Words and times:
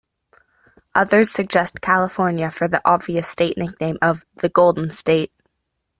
Other 0.95 1.23
suggest 1.23 1.79
California 1.79 2.49
for 2.49 2.67
the 2.67 2.81
obvious 2.83 3.27
state 3.27 3.55
nickname 3.55 3.99
of 4.01 4.25
the 4.37 4.49
"Golden 4.49 4.89
State". 4.89 5.31